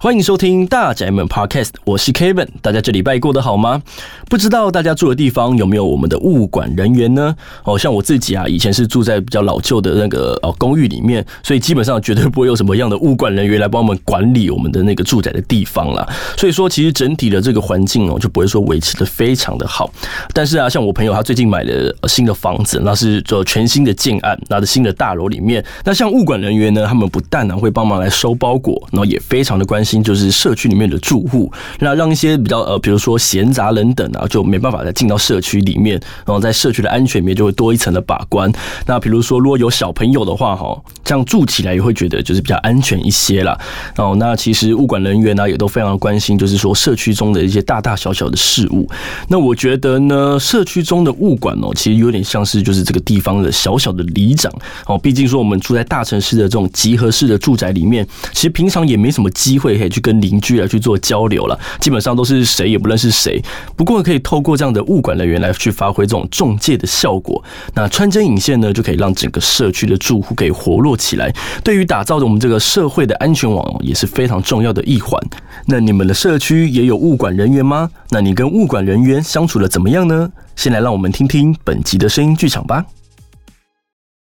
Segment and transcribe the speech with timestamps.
[0.00, 2.46] 欢迎收听大宅门 Podcast，我是 Kevin。
[2.62, 3.82] 大家这礼拜过得好吗？
[4.28, 7.34] 不知道大家住的地方有没有我们的物管人员呢？
[7.64, 16.08] 哦，像我自己啊，以前是住在比较老旧的那个哦公寓里面，所以基本上绝对不会有什么样的物管人员来帮我们管理我们的那个住宅的地方啦。
[16.36, 19.92] 所以说，其实整体的这个环境哦，就不会说维持的非常的好。
[20.32, 29.87] 但是啊，像我朋友他最近买了新的房子，那是做全新的建案，那的新的大楼里面，那像物管人员呢，他们不但呢会帮忙来收包裹，然后也非常的关心。
[29.88, 38.52] 心就是社区里面的住户，那让一些比较呃，比如说闲杂人等啊，就没办法再进到社区里面，然后在社区的安全面就会多一层的把关。
[38.86, 43.58] 那比如说如果有小朋友的话，哈，这样住起来也会觉得就是比较安全一些啦。
[43.96, 48.86] 哦那其实物管人员呢也都非常关心，就是说社区中的一些大大小小的事物。
[49.28, 54.52] 那我觉得呢，社区中的物管哦，其实有点像是就是这个地方的小小的里长
[54.86, 54.98] 哦。
[54.98, 59.77] 毕竟说我们住在大城市的这种集合式的住宅里面，其实平常也没什么机会。
[59.78, 63.42] 可以去跟邻居来去做交流了，基本上都是谁也不认识谁。
[63.76, 67.42] 不过可以透过这样的物管人员来去发挥这种中介的效果。
[67.74, 71.32] 那穿针引线呢，就可以让整个社区的住户给活络起来。
[71.62, 75.18] 对于打造我们这个社会的安全网也是非常重要的一环。
[75.66, 77.90] 那你们的社区也有物管人员吗？
[78.10, 80.30] 那你跟物管人员相处的怎么样呢？
[80.56, 82.84] 先来让我们听听本集的声音剧场吧。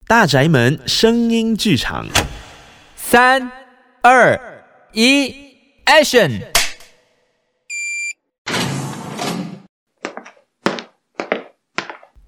[0.07, 2.07] 大宅门声音剧场，
[2.97, 3.51] 三
[4.03, 4.60] 二。
[4.93, 5.33] 一
[5.87, 6.41] ，Action！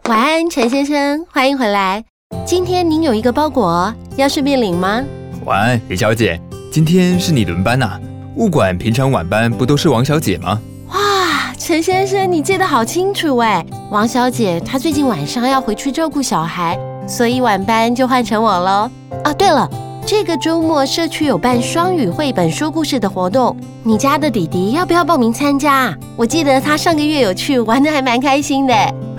[0.04, 2.04] 晚安，陈先生，欢迎回来。
[2.46, 5.02] 今天您有一个包裹，要顺便领吗？
[5.44, 6.40] 晚安，李小姐，
[6.70, 8.00] 今天是你轮班呐、啊。
[8.36, 10.60] 物管平常晚班不都是王小姐吗？
[10.90, 13.66] 哇，陈先生，你记得好清楚哎。
[13.90, 18.88] 王小姐她最近晚上要回去照顾小孩，所以晚班就换成我喽。
[19.24, 19.68] 啊，对了。
[20.04, 25.96] 这个周末社区有办双语绘本说故事的活动，你家的弟弟要不要报名参加？
[26.16, 28.74] 我记得他上个月有去，玩的还蛮开心的。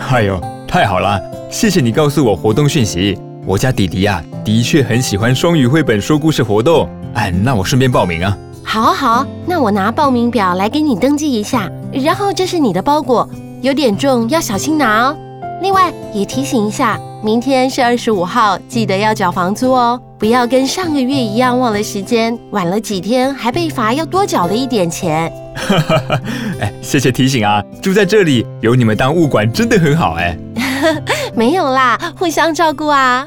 [0.10, 1.20] 哎呦，太好了！
[1.50, 3.18] 谢谢你告诉我活动讯息。
[3.46, 6.88] 我家弟弟呀、啊，的确很喜欢双语绘本说故事活动。
[7.14, 8.38] 哎，那我顺便报名啊。
[8.64, 11.70] 好啊好，那我拿报名表来给你登记一下。
[11.92, 13.28] 然后这是你的包裹，
[13.62, 15.18] 有点重，要小心拿哦。
[15.64, 19.98] 另外也提醒一下，明天是二十五号，记得要缴房租哦。
[20.20, 25.32] 不要跟上个月一样忘了时间，晚了几天还被罚要多缴了一点钱。
[26.60, 27.64] 哎，谢谢提醒啊！
[27.82, 30.38] 住在这里有你们当物管真的很好哎。
[31.34, 33.26] 没有啦，互相照顾啊。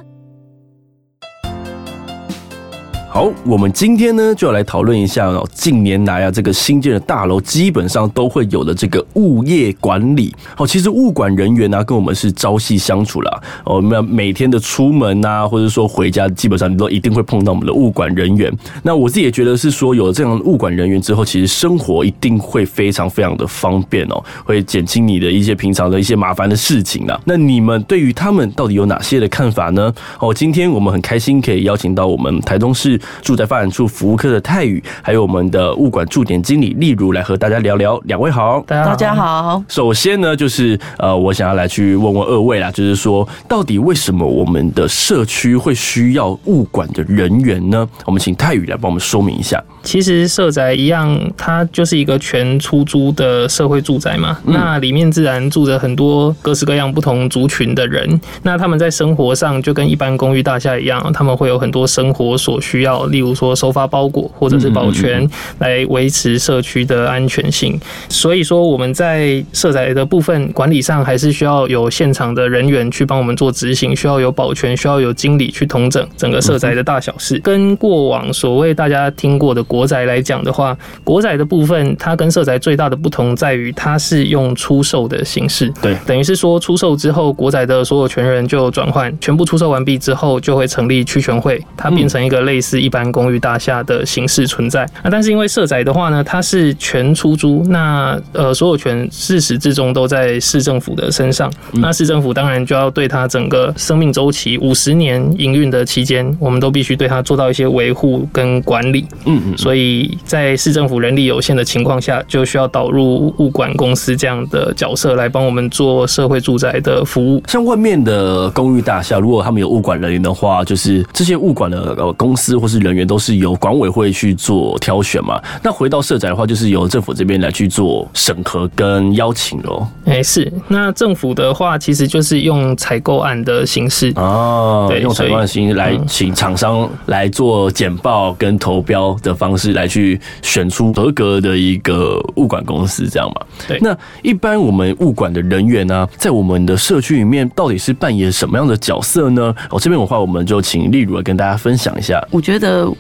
[3.17, 10.37] 好，我们今天呢就要来讨论一下哦，近年来啊，这个新建的大楼基本上都会有的这个物业管理。
[10.55, 13.43] 好，其实物管人员呢、跟我们是朝夕相处啦。
[13.65, 18.53] 我们每天的出门啊，或者说回家，基本上你都一定会碰到我们的物管人员。
[18.83, 27.19] 那我自己也觉得是说，有了这样的物管人员之后，其实生活一定会非常非常的方便哦，会减轻你的一些平常的一些麻烦的事情啊。
[27.25, 29.91] 那你们对于他们到底有哪些的看法呢？
[30.21, 33.01] 哦，今天我们很开心可以邀请到我们台中市。
[33.23, 37.99] 住宅发展处服务科的泰宇，还有我们的物管驻点经理例如来和大家聊聊。
[38.05, 39.63] 两位好，大家好。
[39.69, 47.89] 首先呢，就是呃，我想要来去问问二位啦，就是说，到底为什么我们的社区会需要物管的人员呢？
[48.05, 49.63] 我们请泰宇来帮我们说明一下。
[49.83, 54.39] 其实社宅一样，它就是一个全出租的社会住宅嘛。
[54.45, 58.21] 那里面自然住着很多各式各样不同族群的人。
[58.43, 67.79] 那他们在生活上就跟一般公寓大厦一样，他们会有很多生活所需要，例如说收发包裹或者是保全，来维持社区的安全性。
[68.09, 77.39] 所以说我们在社宅的部分管理上，还是需要有现场的人员去帮我们做执行，需要有保全，需要有经理去统整整个社宅的大小事。
[77.41, 85.69] 跟过往所谓大家听过的国宅来讲的话，国宅的部分，它跟社宅最大的不同在于，它是用出售的形式。
[85.83, 94.89] 对，等于是说出售之后，国宅的所有权人就转换，全部出售完毕之后，就会成立区权会，它变成一个类似一般公寓大厦的形式存在。
[95.03, 101.53] 那但是因为社宅的话呢，它是全出租，那呃所有权自始至终都在市政府的身上。
[101.73, 109.05] 那市政府当然就要对它整个生命周期五十年营运的期间，我们都必须对它做到一些维护跟管理。
[109.25, 109.59] 嗯嗯。
[109.59, 117.43] 所以在市政府人力有限的情况下，就需要导入物管公司这样的角色来帮我们做社会住宅的服务。
[117.49, 125.41] 像外面的公寓大厦，如果他们有物管人员的话，就是这些物管的呃公司或是人员都是由管委会去做挑选嘛。
[125.63, 129.87] 那回到社宅的话，就是由政府这边来去做审核跟邀请喽。
[130.05, 130.53] 哎，是。
[130.67, 143.47] 那政府的话，其实就是用采购案的形式哦，对，用采购案的形式来请厂商来做简报跟投标的方式来去选出合格的一个物管公司，这样嘛。
[143.69, 143.79] 对。
[143.81, 149.55] 那一般我们物管的人员呢，在我们的社区里面到底是扮演什么样的角色呢？
[149.71, 152.21] 哦，这边的话，我们就请丽如来跟大家分享一下。
[152.33, 152.56] 我觉得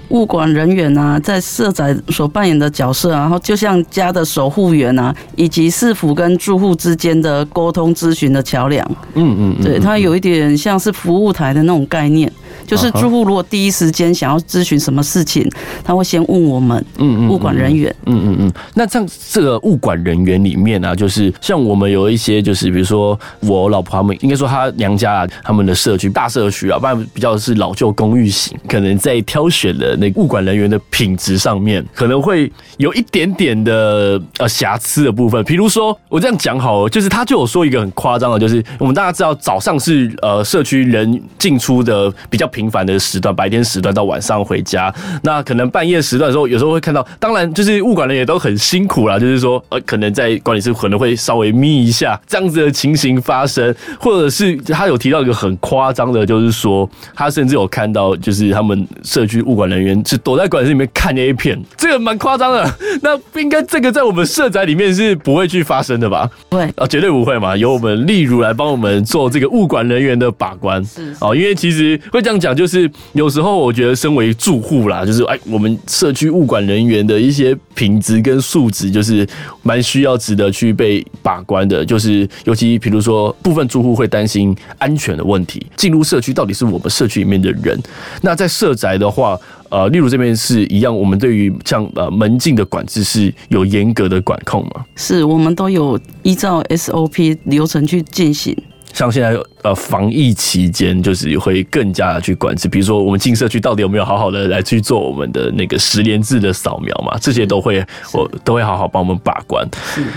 [0.09, 8.85] 物管人员啊，在社宅所扮演的角色，然后就像家的守护员啊，以及市府跟住户之间的沟通咨询的桥梁。
[9.15, 12.31] 嗯嗯，对，它有一点像是服务台的那种概念。
[12.67, 15.49] 就是住户如果第一时间想要咨询什么事情，
[15.85, 18.53] 他会先问我们，嗯嗯，物管人员，嗯嗯嗯。
[18.75, 35.43] 那像这个物管人员里面呢，就是像我们有一些，就是比如说我老婆他们，应该说她娘家啊，他们的社区大社区啊，不然比较是老旧公寓型，可能在挑选的那物管人员的品质上面，可能会有一点点的呃瑕疵的部分。
[35.45, 44.93] 比如说我这样讲好了，就是他就有说一个很夸张的，就是我们大家知道早上是呃社区人进出的比较频繁的时段，白天时段到晚上回家，
[45.23, 62.75] 那可能半夜时段的时候，有时候会看到，当然就是物管人也都很辛苦啦，就是说，呃，可能在管理室可能会稍微眯一下，这样子的情形发生，或者是他有提到一个很夸张的，就是说他甚至有看到，就是他们社区物管人员是躲在管理室里面看 A 片，这个蛮夸张的。
[63.03, 66.31] 那不应该这个在我们社宅里面是不会去发生的吧？
[66.49, 72.46] 对，啊，绝对不会嘛，由我们例如来帮我们做这个物管人员的把关，是哦，因为其实会这样讲。
[72.47, 79.27] 讲就是有时候我觉得身为住户啦，就是哎，我们社区物管人员的一些品质跟素质，就是
[79.65, 81.85] 蛮需要值得去被把关的。
[81.85, 87.77] 就是尤其比如说部分住户会担心安全的问题，进入社区到底是我们社区里面的人。
[88.23, 89.37] 那在社宅的话，
[89.69, 94.85] 呃，例如这边是一样，我们对于像呃门禁的管制是有严格的管控吗？
[94.95, 98.57] 是我们都有依照 SOP 流程去进行。
[98.97, 107.15] 像现在呃防疫期间，就是会更加的去管制，比如说我们进社区到底有没有好好的来去做我们的那个十连制的扫描嘛？
[107.21, 107.85] 这些都会
[108.15, 109.69] 我都会好好帮我们把关。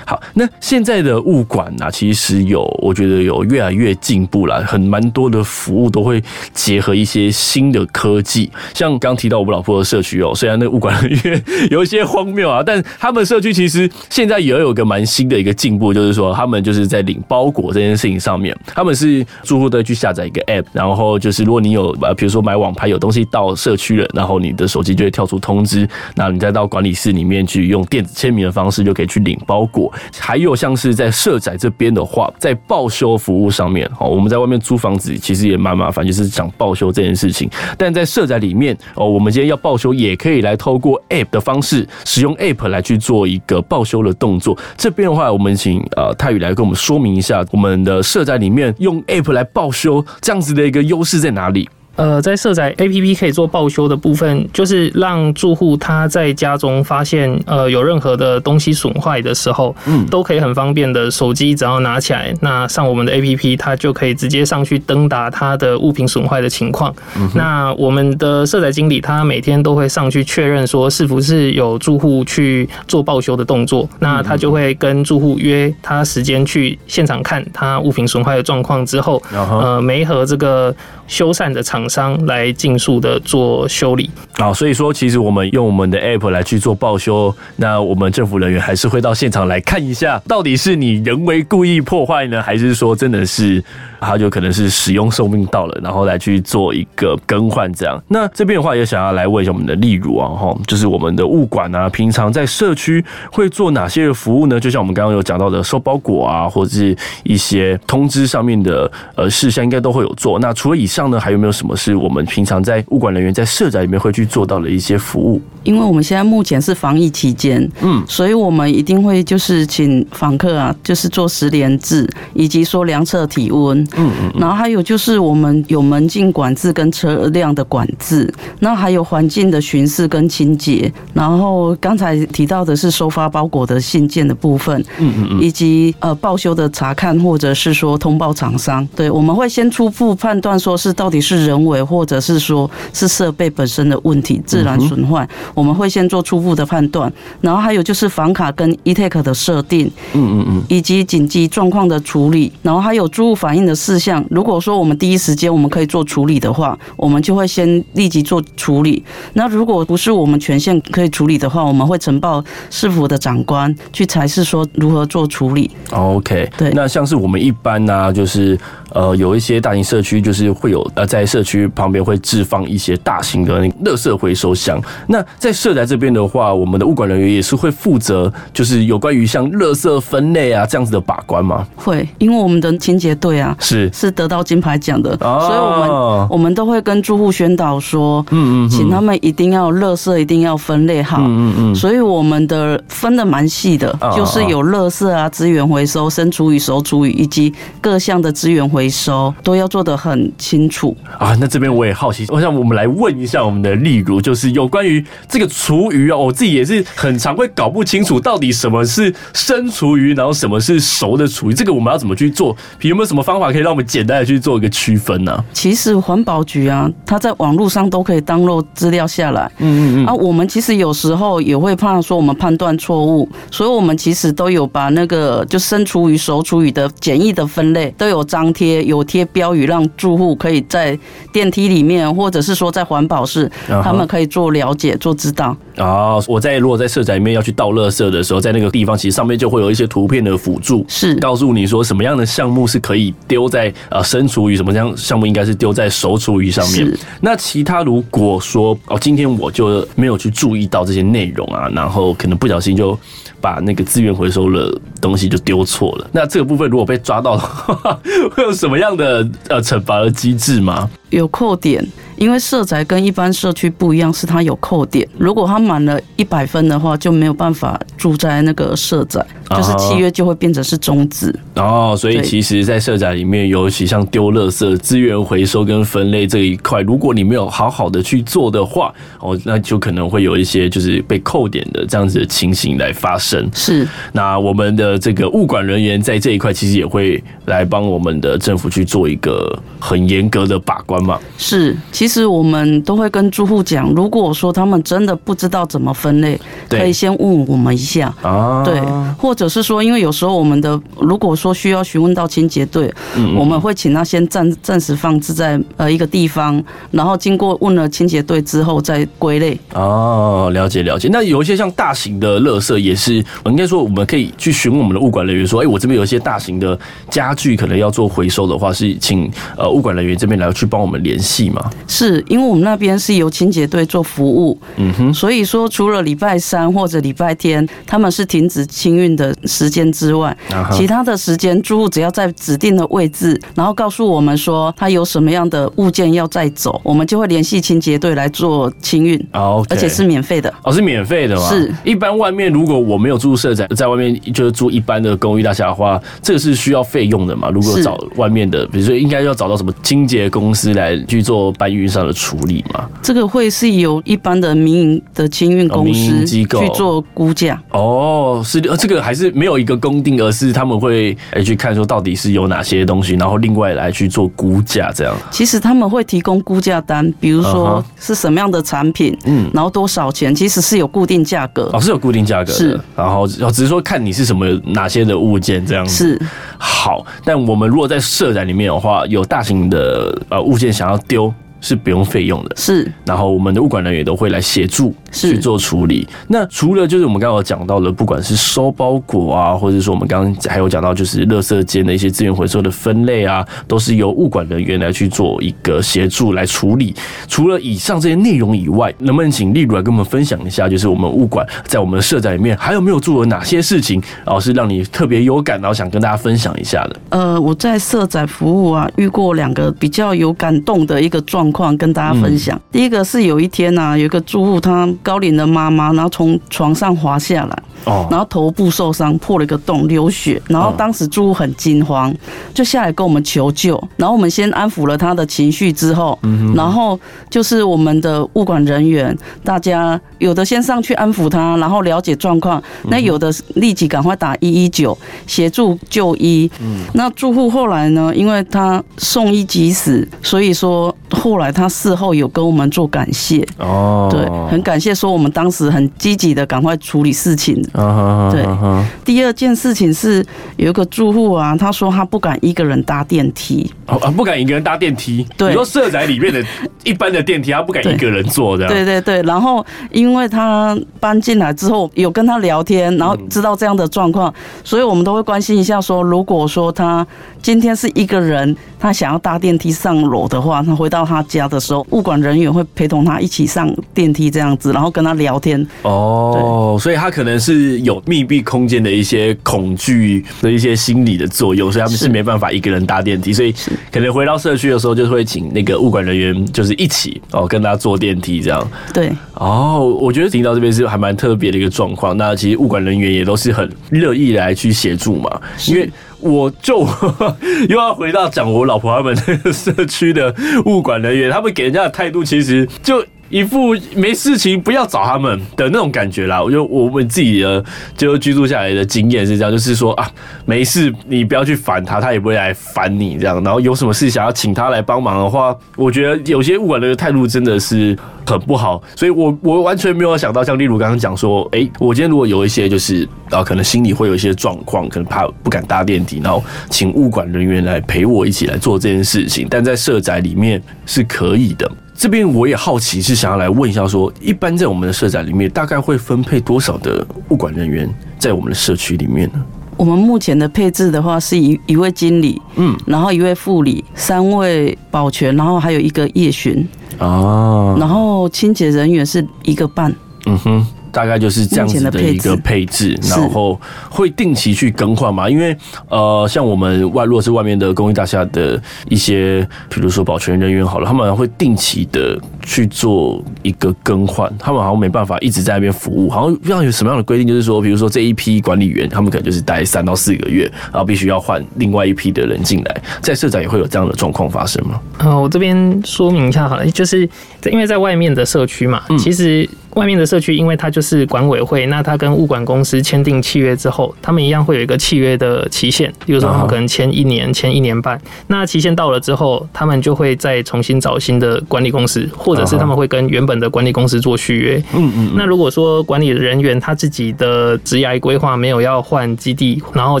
[0.04, 6.22] 好，那现在的物管呢，其实有我觉得有越来越进步了，很蛮多的服务都会
[6.52, 8.52] 结合一些新的科技。
[8.74, 18.54] 像刚提到我们老婆的社区哦，虽然那个物管人员有一些荒谬啊，但他们社区其实现在也有个蛮新的一个进步，就是说他们就是在领包裹这件事情上面。
[18.74, 29.92] 他们是住户都去下载一个 App，然后就是如果你有呃，比如说买网拍有东西到社区了，然后你的手机就会跳出通知，那你再到管理室里面去用电子签名的方式就可以去领包裹。
[30.18, 37.48] 还有像是在社宅这边的话，在报修服务上面，哦，我们在外面租房子其实也蛮麻烦，就是讲报修这件事情。
[37.78, 44.58] 但在社宅里面，哦，我们今天要报修也可以来透过 App 的方式，使用 App 来去做一个报修的动作。
[44.76, 48.55] 这边的话，我们请呃泰宇来跟我们说明一下，我们的社宅里面。
[48.56, 51.68] 面用 App 来报修，这样子的一个优势在哪里？
[51.96, 66.94] 呃，在社宅 APP 可以做报修的部分，就是让住户他在家中发现呃有任何的东西损坏的时候，嗯，都可以很方便的手机只要拿起来，那上我们的 APP，他就可以直接上去登达他的物品损坏的情况。
[67.16, 67.30] 嗯。
[67.34, 80.74] 那我们的社宅经理他每天都会上去确认说是不是有住户去做报修的动作，那他就会跟住户约他时间去现场看他物品损坏的状况之后，呃，没和这个
[81.06, 93.62] 修缮的厂商来尽速的做修理啊，所以说其实我们用我们的 app 来去做报修，那我们政府人员还是会到现场来看一下，到底是你人为故意破坏呢，还是说真的是
[94.00, 98.02] 它就可能是使用寿命到了，然后来去做一个更换这样。
[98.08, 104.60] 那这边的话也想要来问一下我们的丽如啊，哈，就是我们的物管啊，平常在社区会做哪些的服务呢？
[104.60, 110.38] 就像我们刚刚有讲到的收包裹啊，或者是一些通知上面的呃事项，应该都会有做。
[110.38, 111.76] 那除了以上呢，还有没有什么？
[111.76, 115.38] 是我们平常在物管人员在社宅里面会去做到的一些服务。
[115.62, 141.66] 因为我们现在目前是防疫期间，嗯，所以我们一定会就是请访客啊，就是做十连制，以及说量测体温，嗯嗯，然后还有就是我们有门禁管制跟车辆的管制，那还有环境的巡视跟清洁，然后刚才提到的是收发包裹的信件的部分，嗯嗯嗯，以及呃报修的查看或者是说通报厂商，对，我们会先初步判断说是到底是人。
[141.66, 147.12] 为，或者是说是设备本身的问题，自然损坏，我们会先做初步的判断。
[147.40, 154.24] 然后还有就是房卡跟 E-TAG 的设定，嗯嗯嗯，以及紧急状况的处理，然后还有住户反映的事项。
[154.30, 159.02] 如果说我们第一时间我们可以做处理的话，我们就会先立即做处理。
[159.32, 165.70] 那如果不是我们权限可以处理的话，我们会呈报市府的长官去才是说如何做处理。
[165.90, 166.70] OK，对。
[166.74, 168.56] 那像是我们一般呢、啊，就是
[168.96, 174.80] 呃有一些大型社区，就是会有呃在社区旁边会置放一些大型的那个垃圾回收箱。
[175.06, 181.66] 那在社宅这边的话，我们的物管人员也是会负责，就是有关于像垃圾分类啊这样子的把关吗？
[181.76, 183.90] 会，因为我们的清洁队啊是。
[183.92, 201.36] 是得到金牌奖的，哦、所以我们我们都会跟住户宣导说，嗯嗯，请他们一定要垃圾一定要分类好，嗯嗯嗯，所以我们的分的蛮细的，就是有垃圾啊、资源回收、生厨余、熟厨余以及各项的资源回收都要做得很清楚啊。
[201.40, 212.56] 那这边我也好奇，我想我们来问一下我们的例如，就是有关于这个厨余啊，我自己也是很常会搞不清楚到底什么是生厨余，然后什么是熟的厨余，这个我们要怎么去做？
[212.80, 215.44] 有没有什么方法可以让我们简单的去做一个区分呢？
[215.52, 219.50] 其实环保局啊，它在网络上都可以 download 资料下来。
[219.58, 220.06] 嗯嗯嗯。
[220.06, 230.98] 啊，我们其实有时候也会怕说我们判断错误，所以我们其实都有把那个就生厨余、熟厨余的简易的分类都有张贴，有贴标语，让住户可以在
[231.32, 233.50] 电梯里面，或者是说在环保室，
[233.82, 235.56] 他们可以做了解、做知道。
[235.76, 246.90] 啊，我在如果在社宅里面要去倒垃圾的时候，在那个地方其实上面就会有一些图片的辅助，是告诉你说什么样的项目是可以丢在呃生厨余，什么样项目应该是丢在熟厨余上面。
[247.20, 252.98] 那其他如果说哦，今天我就没有去注意到这些内容啊，然后可能不小心就
[253.40, 258.00] 把那个资源回收了东西就丢错了，那这个部分如果被抓到的话，
[258.34, 260.88] 会有什么样的呃惩罚的机制吗？
[261.10, 261.86] 有扣点，
[262.16, 265.06] 因为社宅跟一般社区不一样，是它有扣点。
[265.18, 271.34] 如果它满了一百分的话，就没有办法住在那个社宅，就是契约就会变成是终止。
[271.54, 283.48] 哦，所以其实，在社宅里面，尤其像丢垃圾、资源回收跟分类这一块，如果你没有好好的去做的话，哦，那就可能会有一些就是被扣点的这样子的情形来发生。
[283.54, 291.18] 是，那我们的这个物管人员在这一块，其实也会来帮我们的政府去做一个很严格的把关嘛。
[291.38, 298.80] 是，其实我们都会跟住户讲，如果说他们真的不知道怎么分类，可以先问我们一下啊，对，
[299.18, 302.92] 或者是说，因为有时候我们的如果说需要询问到清洁队，
[303.36, 309.60] 我们会请他先暂暂时放置在呃一个地方，然后经过问了清洁队之后再归类。
[309.74, 311.10] 哦，了解了解。
[311.12, 316.78] 那有一些像大型的垃圾也是，我应该说我们可以去询问我们的物管人员说，哎，我这边有一些大型的
[317.10, 320.86] 家具可能要做回收的话，是请呃物管人员这边来去帮我。
[320.86, 321.68] 我们联系吗？
[321.96, 330.36] 是因为我们那边是由清洁队做服务，嗯哼，所以说除了礼拜三或者礼拜天他们是停止清运的时间之外，
[330.70, 341.48] 其他的时间住户只要在指定的位置，然后告诉我们说他有什么样的物件要再走，我们就会联系清洁队来做清运，哦，而且是免费的，哦，是免费的吗？
[341.48, 341.74] 是。
[341.82, 347.48] 一般外面如果我没有住社宅，在外面就是住一般的公寓大厦的话，这个是需要费用的嘛？
[347.48, 350.66] 如果找外面的，比如说应该要找到什么清洁公司。
[350.76, 352.88] 来去做搬运上的处理吗？
[353.02, 357.60] 这个会是由一般的民营的清运公司机构去做估价。
[357.70, 365.16] 哦，是，呃，这个还是没有一个公定，而是他们会来去看说到底是有哪些东西，然后另外来去做估价这样。
[365.30, 371.70] 其实他们会提供估价单，比如说是什么样的产品，嗯，然后多少钱，其实是有固定价格。
[371.72, 372.52] 哦，是有固定价格的。
[372.52, 375.94] 是，然后只是说看你是什么哪些的物件这样子。
[375.94, 376.22] 是，
[376.58, 380.66] 好，但我们如果在社展里面的话，有大型的呃物件。
[380.76, 382.90] 想要丢是不用费用的，是。
[383.04, 386.06] 然后我们的物管人员都会来协助去做处理。
[386.28, 396.94] 那除了就是我们刚刚讲到的，不管是收包裹啊，或者说我们刚刚还有讲到就是垃圾间的一些资源回收的分类啊，都是由物管人员来去做一个协助来处理。
[397.28, 406.96] 除了以上这些内容以外，能不能请丽如来跟我们分享一下，就是我们物管在我们的社宅里面还有没有做了哪些事情，然后是让你特别有感，然后想跟大家分享一下的？
[407.10, 412.60] 呃，我在社宅服务啊，遇过两个比较有感动的一个状况，跟大家分享。
[412.70, 417.56] 第一个是有一天啊，有一个住户，他高龄的妈妈，然后从床上滑下来。
[417.86, 420.40] 哦，然后头部受伤，破了一个洞，流血。
[420.48, 422.14] 然后当时住户很惊慌，
[422.52, 423.82] 就下来跟我们求救。
[423.96, 426.18] 然后我们先安抚了他的情绪之后，
[426.54, 426.98] 然后
[427.30, 432.62] 就是我们的物管人员，大家有的先上去安抚他，然后了解状况。
[432.88, 436.50] 那有的立即赶快打一一九协助就医。
[436.92, 447.56] 那住户后来呢，因为他送医及时，所以说后来他事后有跟我们做感谢哦，对，很感谢说我们当时很积极的赶快处理事情。
[447.82, 450.24] 啊、对，啊、第二件事情是
[450.56, 455.26] 有一个住户啊，他说他不敢一个人搭电梯，哦啊，不敢一个人搭电梯。
[455.36, 456.42] 对，你说社宅里面的
[456.84, 458.66] 一般的电梯，他不敢一个人坐的。
[458.66, 464.32] 对对对，然后因为他搬进来之后有跟他聊天，然后知道这样的状况，
[464.64, 467.06] 所以我们都会关心一下说，如果说他
[467.46, 475.64] 今天是一个人，他想要搭电梯上楼的话，他回到他家的时候，物管人员会陪同他一起上电梯这样子，然后跟他聊天。
[475.82, 483.54] 哦，所以他可能是有密闭空间的一些恐惧的一些心理的作用，所以他们是没办法一个人搭电梯，所以
[483.92, 488.68] 可能回到社区的时候，就会请那个物管人员就是一起哦跟他坐电梯这样。
[488.92, 492.16] 对，哦，我觉得听到这边是还蛮特别的一个状况。
[492.16, 495.88] 那其实物管人员也都是很乐意来去协助嘛，因为。
[496.20, 496.86] 我就
[497.68, 506.42] 又要回到讲我老婆他们那个社区的物管人员，他们给人家的态度其实就一副没事情不要找他们的那种感觉啦。
[506.42, 507.64] 我觉得我们自己的
[507.96, 510.10] 就居住下来的经验是这样，就是说啊，
[510.44, 513.42] 没事你不要去烦他，他也不会来烦你这样。
[513.42, 518.82] 然后有什么事想要请他来帮忙的话，我觉得有些物管的态度真的是很不好。
[518.94, 531.70] 所以我我完全没有想到，像例如刚刚讲说，哎，我今天如果有一些就是啊，可能心里会有一些状况，可能怕不敢搭电梯，然后请物管人员来陪我一起来做这件事情，但在社宅里面是可以的。
[531.96, 537.88] 这边我也好奇，是想要来问一下，说一般在我们的社宅里面，大概会分配多少的物管人员
[538.18, 539.42] 在我们的社区里面呢？
[539.76, 546.66] 我们目前的配置的话，是一一位经理，嗯，然后一位副理，三位保全，然后还有一个夜巡
[546.98, 549.94] 哦，然后清洁人员是一个半，
[550.26, 550.66] 嗯哼。
[550.96, 553.60] 大概就是这样子的一个配置，然后
[553.90, 555.28] 会定期去更换嘛。
[555.28, 555.54] 因为
[555.90, 564.32] 呃，像我们外，如果是外面的公寓大厦的一些，比如说保全人员好了，他们会定期的去做一个更换。
[564.38, 572.82] 他们好像没办法一直在那边服务，好像不知道有什么样的规定，就是说，比如说这一批管理员，他们可能就是待三到四个月，然后必须要换另外一批的人进来。
[573.02, 574.80] 在社宅也会有这样的状况发生吗？
[574.96, 577.06] 呃，我这边说明一下好了，就是
[577.52, 579.46] 因为在外面的社区嘛，其实。
[579.76, 588.00] 外面的社区，因为它就是管委会，那他跟物管公司签订契约之后，他们一样会有一个契约的期限，比如说他们可能签一年、签一年半。
[588.28, 594.56] 那期限到了之后，他们就会再重新找新的管理公司，或者是他们会跟原本的管理公司做续约。
[594.74, 595.12] 嗯嗯。
[595.14, 600.00] 那如果说管理人员他自己的职涯规划没有要换基地，然后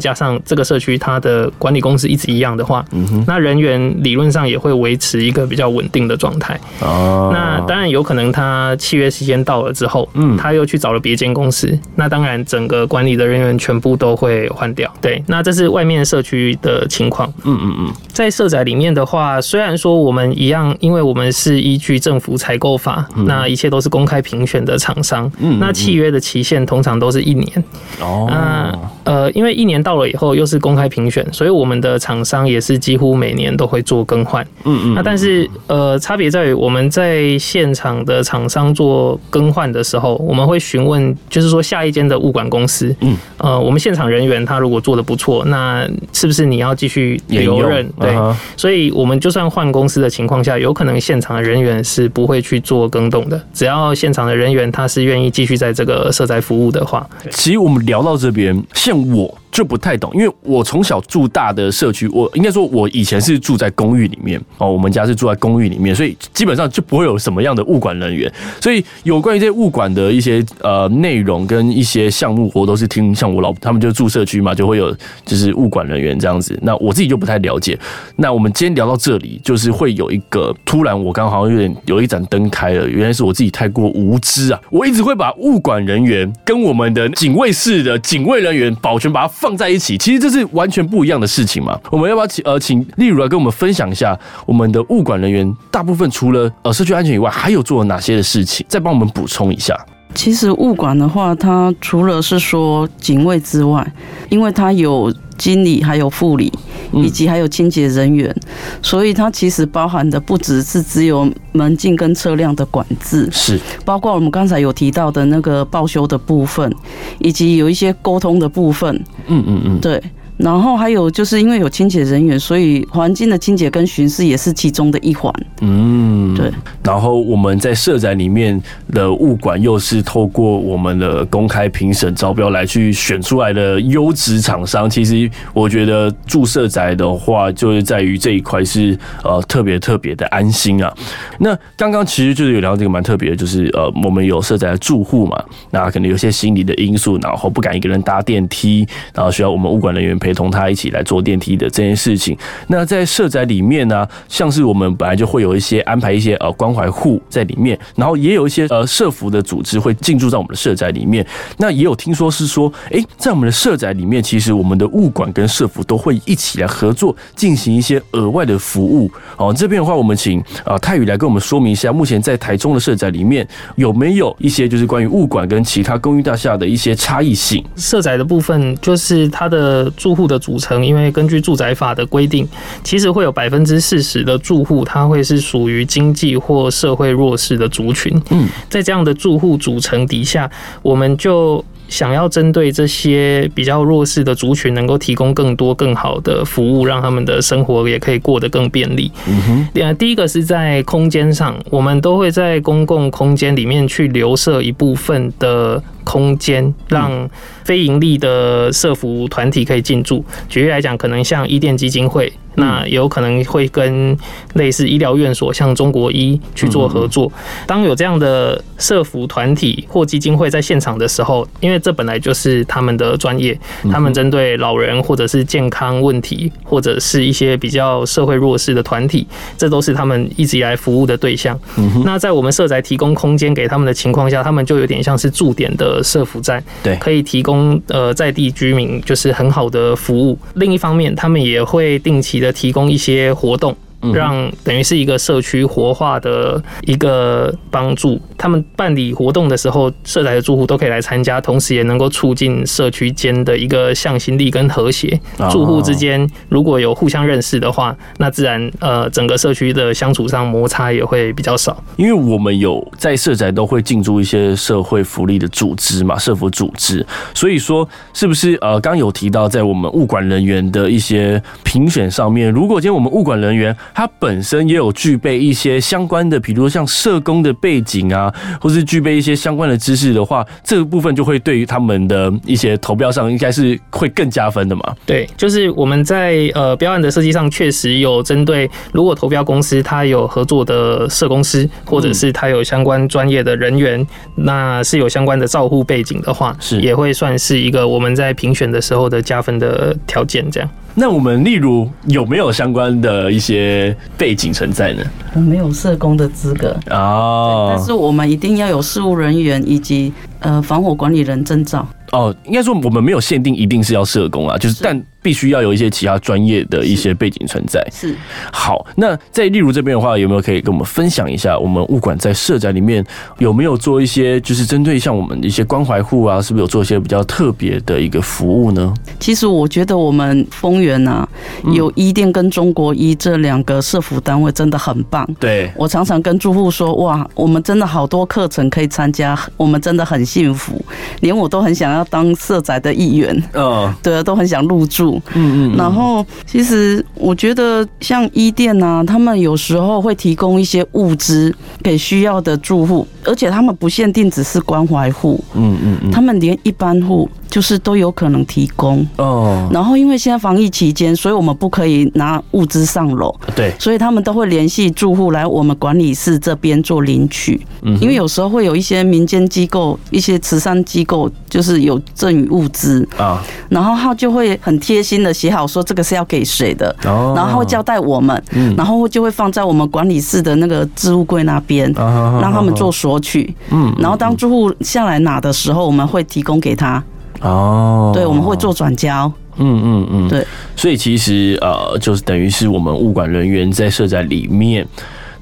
[0.00, 6.58] 加上这个社区它的管理公司一直一样的话，嗯哼，那人员理论上也会维持一个比较稳定的状态。
[6.80, 7.28] 哦。
[7.30, 9.65] 那当然有可能他契约时间到了。
[9.66, 14.92] 了之后，嗯，他又去找了别间公司，那当然整个管理的人员全部都会换掉。
[15.00, 17.32] 对，那这是外面社区的情况。
[17.44, 25.30] 嗯嗯嗯，在社宅里面的话，虽然说我们一样，因为我们是依据政府采购法，那一切都是公开评选的厂商。
[25.38, 27.64] 嗯，那契约的期限通常都是一年。
[28.00, 28.72] 哦，那
[29.06, 34.44] 呃，因为一年到了以后又是公开评选，所以我们的厂商也是几乎每年都会做更换。
[34.64, 47.88] 嗯嗯，那但是呃，差别在于我们在现场的厂商做更换的时候，我们会询问，就是说下一间的物管公司，嗯，呃，我们现场人员他如果做的不错，那是不是你要继续留任？
[48.00, 48.12] 对，
[48.56, 57.08] 所以我们就算换公司的情况下，有可能现场的人员是不会去做更动的，只要现场的人员他是愿意继续在这个社宅服务的话。
[57.30, 58.60] 其实我们聊到这边，
[58.96, 59.45] 我。
[59.56, 68.30] 就不太懂，因为我从小住大的社区，我应该说，我以前是住在公寓里面哦，我们家是住在公寓里面，所以基本上就不会有什么样的物管人员。
[68.60, 76.58] 所以有关于这些物管的一些呃内容跟一些项目，我都是听像我老他们就住社区嘛，就会有就是物管人员这样子。
[76.60, 77.78] 那我自己就不太了解。
[78.16, 84.60] 那我们今天聊到这里，就是会有一个突然，我刚刚好像有点有一盏灯开了，原来是我自己太过无知啊！
[84.70, 91.78] 我一直会把物管人员跟我们的警卫室的警卫人员保全把它放在一起，其实这是完全不一样的事情嘛。
[91.88, 98.66] 我们要不要请呃请例如来跟我们分享一下，我们的物管人员大部分除了呃社区安全以外，还有做了哪些的事情？
[98.68, 99.78] 再帮我们补充一下。
[100.16, 103.86] 其实物管的话，它除了是说警卫之外，
[104.30, 106.52] 因为它有经理，还有护理，
[106.92, 108.42] 以及还有清洁人员，嗯、
[108.82, 116.72] 所以它其实包含的不只是只有门禁跟车辆的管制，是包括我们刚才有提到的那个报修的部分，
[117.18, 118.94] 以及有一些沟通的部分。
[119.26, 120.02] 嗯嗯嗯，对。
[120.36, 125.32] 然后还有就是因为有清洁人员，所以环境的清洁跟巡视也是其中的一环。
[125.60, 126.50] 嗯，对。
[126.82, 128.60] 然后我们在社宅里面
[128.92, 134.88] 的物管又是透过我们的公开评审招标来去选出来的优质厂商。
[134.88, 140.92] 其实我觉得住社宅的话，就是在于这一块是呃特别特别的安心啊。
[141.38, 152.36] 那刚刚其实就是有聊到这个蛮特别的，就是呃我们有社宅的住户嘛，那可能有些心理的因素，然后不敢一个人搭电梯，然后需要我们物管人员陪同他一起来坐电梯的这件事情。
[152.66, 161.24] 那在社宅里面呢、像是我们本来就会有一些安排一些呃关怀户在里面，然后也有一些呃社服的组织会进驻在我们的社宅里面。
[161.58, 169.08] 那也有听说是说，哎，在我们的社宅里面，其实我们的物管跟社服都会一起来合作，进行一些额外的服务。
[169.36, 177.64] 哦，这边的话，我们请啊泰宇来跟我们说明一下，目前在台中的社宅里面有没有一些就是关于物管跟其他公寓大厦的一些差异性？
[177.76, 182.48] 社宅的部分就是它的住户的组成，因为根据住宅法的规定，
[182.82, 188.10] 其实会有百分之四十的住户，它会是属于经济或社会弱势的族群。
[188.30, 190.50] 嗯，在这样的住户组成底下，
[190.80, 199.12] 我们就想要针对这些比较弱势的族群，能够提供更多更好的服务，让他们的生活也可以过得更便利。
[199.28, 207.28] 嗯哼，第一个是在空间上，我们都会在公共空间里面去留设一部分的空间，让
[207.64, 210.24] 非盈利的社服团体可以进驻。
[210.48, 212.32] 举例来讲，可能像伊甸基金会。
[212.58, 214.16] 那有可能会跟
[214.54, 217.30] 类似医疗院所，像中国医去做合作。
[217.66, 223.58] 当有这样的社服团体或基金会在现场的时候，因为这本来就是他们的专业，
[223.92, 229.26] 他们针对老人或者是健康问题，或者是一些比较社会弱势的团体，
[229.58, 231.60] 这都是他们一直以来服务的对象。
[232.06, 240.38] 那在我们社宅提供空间给他们的情况下，他们就有点像是驻点的社福站，对，可以提供呃在地居民就是很好的服务。
[240.54, 242.46] 另一方面，他们也会定期的。
[242.56, 243.76] 提供一些活动。
[244.12, 248.20] 让等于是一个社区活化的一个帮助。
[248.38, 255.18] 他们办理活动的时候，社宅的住户都可以来参加，同时也能够促进社区间的一个向心力跟和谐。
[255.50, 261.82] 住户之间如果有互相认识的话，那自然呃整个社区的相处上摩擦也会比较少。
[261.96, 267.04] 因为我们有在社宅都会进驻一些社会福利的组织嘛，社福组织。
[267.34, 284.82] 所以说，是不是呃刚有提到在我们物管人员的一些评选上面，如果今天我们物管人员他本身也有具备一些相关的，比如说像社工的背景啊，或是具备一些相关的知识的话，这个部分就会对于他们的一些投标上，应该是会更加分的嘛？
[285.04, 300.68] 对，就是我们在呃标案的设计上，确实有针对，如果投标公司它有合作的社公司，或者是它有相关专业的人员，那是有相关的照护背景的话，是也会算是一个我们在评选的时候的加分的条件，这样。
[300.98, 305.02] 那我们例如有没有相关的一些背景存在呢？
[305.34, 311.86] 我没有社工的资格哦，但是我们一定要有事务人员以及呃防火管理人证照。
[312.12, 315.02] 哦，应该说我们没有限定一定是要社工啊，就是但。
[315.22, 317.84] 必须要有一些其他专业的一些背景存在。
[317.90, 318.14] 是，
[318.52, 323.04] 好，那在例如这边的话，有没有可以跟我们分享一下，我们物管在社宅里面
[323.38, 328.94] 有没有做一些，就是针对像我们的一些关怀户啊，是不是有做一些比较特别的一个服务呢？
[329.18, 331.28] 其实我觉得我们丰原啊，
[331.72, 335.28] 有伊甸跟中国医这两个社服单位真的很棒。
[335.40, 340.80] 对，我常常跟住户说，哇，我们真的好多课程可以参加，我们真的很幸福，
[341.18, 343.42] 连我都很想要当社宅的一员。
[343.52, 345.20] 嗯，对啊，都很想入住。
[345.34, 359.68] 嗯嗯，然后其实我觉得像伊甸啊，他们有时候会提供一些物资给需要的住户，而且他们不限定只是关怀户，嗯嗯嗯，他们连一般户就是都有可能提供哦。
[359.72, 367.64] 然后因为现在防疫期间，所以我们不可以拿物资上楼，对，所以他们都会联系住户来我们管理室这边做领取。
[367.82, 375.06] 嗯，因为有时候会有一些民间机构、一些慈善机构，就是有赠予物资啊，然后他就会很贴。
[375.06, 378.42] 心的写好说这个是要给谁的，然后会交代我们，
[378.76, 383.54] 然后就会放在我们管理室的那个置物柜那边，让他们做索取。
[383.70, 387.00] 嗯，然后当住户下来拿的时候，我们会提供给他。
[387.40, 389.32] 哦，对，我们会做转交。
[389.56, 390.46] 嗯嗯嗯，对。
[390.76, 394.86] 所以其实呃，就是等于是我们物管人员在社宅里面，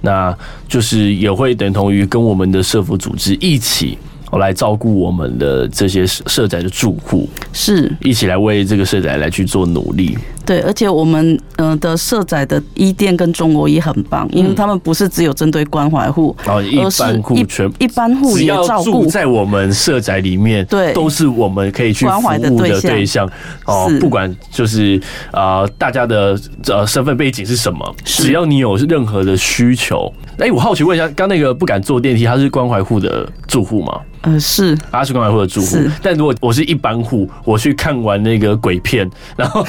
[0.00, 0.36] 那
[0.68, 3.98] 就是也会等同于跟我们的社福组织一起。
[4.38, 10.18] 来照顾我们的这些社宅的住户，是一起来为这个社宅来去做努力。
[10.44, 23.28] 对，而且我们呃的社宅的一店跟中国也很棒，因为他们不是只有针对关怀户，哦，一般户全一般户也照顾，在我们社宅里面，对，都是我们可以去关怀的对象。
[23.66, 34.00] 哦，不管就是啊、呃，大家的呃身份背景是什么，只要你有任何的需求，哎，我好奇问一下，刚那个不敢坐电梯，他是关怀户的住户吗？
[34.22, 39.62] 呃，是，他是关怀户的住户，但如果我是一般户，我去看完那个鬼片，然后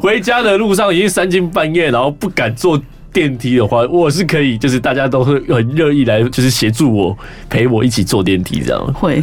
[0.00, 2.80] 回家的路上已经三更半夜，然后不敢坐
[3.12, 7.16] 电梯的话，我是可以，就是大家都会很乐意来，就是协助我，
[7.48, 8.94] 陪我一起坐电梯这样。
[8.94, 9.22] 会，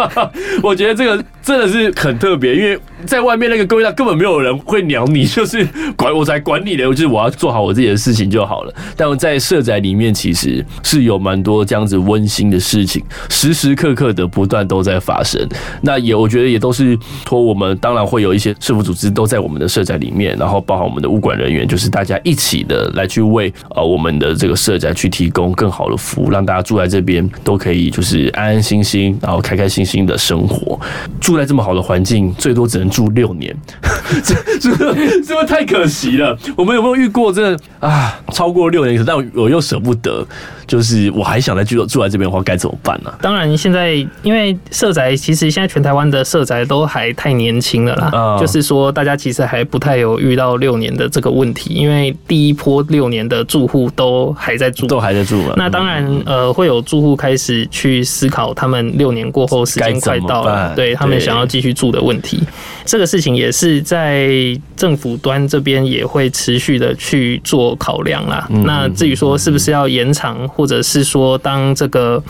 [0.62, 5.66] 我觉得这个真的是很特别，因为在外面那个公寓上根本没有人会鸟你，就是
[5.96, 8.74] 管我才管你的，就是我要做好我自己的事情就好了。
[8.96, 15.40] 但我在社宅里面，其实是有蛮多这样子温馨的事情，时时刻刻的不断都在发生。
[15.80, 23.21] 那也我觉得也都是托我们，当然会有一些社福组织都在我们的社宅里面，然后包含我们的物管人员，就是大家一起的来去。
[23.22, 30.78] 为呃我们的这个社宅去提供更好的服务，让大家住在这边都可以就是安安心心，然后开开心心的生活。
[31.20, 33.54] 住在这么好的环境，最多只能住六年，
[34.22, 36.36] 这这是不是太可惜了？
[36.56, 40.26] 我们有没有遇过这啊超过六年，但我又舍不得，
[40.72, 43.18] 就是我还想再继续住在这边的话，该怎么办呢、啊？
[43.20, 55.52] 当然，现在因为社宅其实现在全台湾的社宅都还太年轻了啦，嗯、就是说大家其实还不太有遇到六年的这个问题，因为第一波六年的住户都还在住，都还在住了。
[55.58, 62.40] 那当然，呃，会有住户开始去思考，他们六年过后时间快到了，对他们想要继续住的问题。
[62.86, 64.26] 这个事情也是在
[64.74, 68.48] 政府端这边也会持续的去做考量啦。
[68.64, 72.22] 那至于说是不是要延长，或或者是说当这个。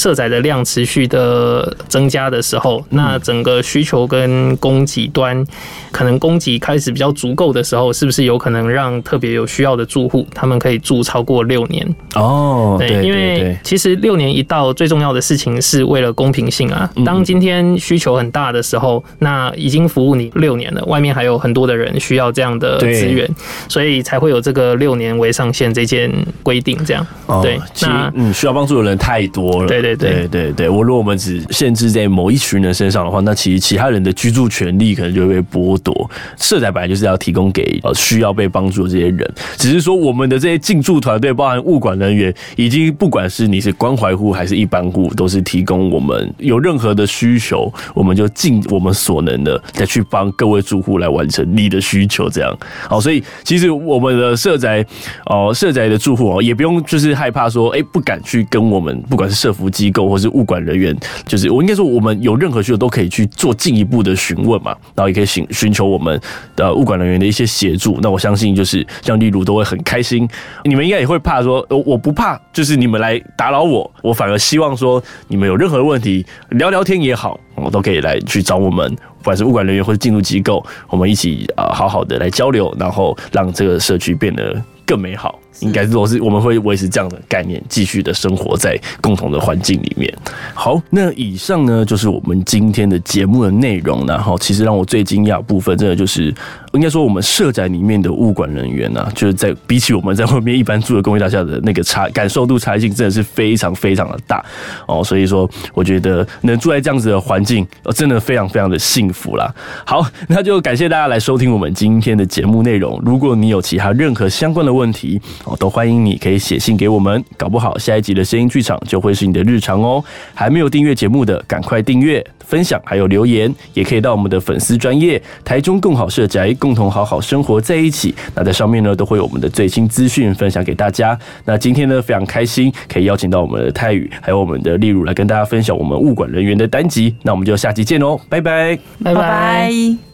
[0.00, 5.44] 社宅的量持续的增加的时候，那整个需求跟供给端
[5.92, 11.86] 可能供给开始比较足够的时候，是不是有可能让特别有需要的住户他们可以住超过六年？
[12.14, 16.90] 哦，对，因为其实六年一到，最重要的事情是为了公平性啊。
[17.04, 23.28] 当今天需求很大的时候，那已经服务你六年了，外面还有很多的人需要这样的资源，
[23.68, 26.10] 所以才会有这个六年为上限这件
[26.42, 26.82] 规定。
[26.86, 27.06] 这样，
[27.42, 29.68] 对，那嗯，需要帮助的人太多了。
[29.68, 29.89] 对。
[29.89, 36.10] 对对对对，我如果我们只限制在某一群人身上的话，那其实其他人的居住权利可能就会被剥夺。
[36.36, 52.28] 社宅本来就是要提供给呃需要被帮助的这些人，只是说我们的这些进驻团队，包含物管人员，已经不管是你是关怀户还是一般户，都是提供我们有任何的需求，我们就尽我们所能的再去帮各位住户来完成你的需求。
[52.28, 52.54] 这样
[52.88, 54.84] 好，所以其实我们的社宅
[55.26, 59.69] 哦，社宅的住户哦，也不用就是害怕说，哎，不敢去跟我们，不管是社福。
[59.70, 66.20] 机构或是物管人员，就是我应该说，我们有任何需求都可以去做进一步的询问嘛，然后也可以寻寻求我们
[66.56, 67.98] 的物管人员的一些协助。
[68.02, 70.28] 那我相信，就是像例如都会很开心。
[70.64, 85.38] 你们应该也会怕说，我不怕，就是你们来打扰我，我反而希望说，你们有任何问题聊聊天也好，我都可以来去找我们，不管是物管人员或者进入机构，我们一起啊好好的来交流，然后让这个社区变得更美好。
[85.60, 90.12] 应该是都是我们会维持这样的概念，继续的生活在共同的环境里面。
[90.54, 94.00] 好，那以上呢就是我们今天的节目的内容。
[94.06, 96.34] 然后，其实让我最惊讶的部分，真的就是
[96.72, 104.44] 应该说我们社宅里面的物管人员呢、啊，就是在比起我们在外面一般住的公寓大厦的那个差感受度差异性，真的是非常非常的大
[104.86, 105.04] 哦。
[105.04, 109.54] 所以说，我觉得能住在这样子的环境，真的非常非常的幸福啦。
[109.84, 113.00] 好，那就感谢大家来收听我们今天的节目内容。
[113.04, 115.20] 如果你有其他任何相关的问题，
[115.56, 120.02] 都欢迎你可以写信给我们，搞不好下一集的声音剧场就会是你的日常哦。
[120.34, 128.14] 还没有订阅节目的，赶快订阅、分享，还有留言，也可以到我们的粉丝专业台中共好社宅，共同好好生活在一起。
[128.34, 131.18] 那在上面呢，都会有我们的最新资讯分享给大家。
[131.44, 137.14] 那今天呢，非常开心可以邀请到我们的泰宇，还有我们的丽如来跟大家分享我们物管人员的单集。
[137.22, 140.09] 那我们就下集见哦，拜拜，拜拜。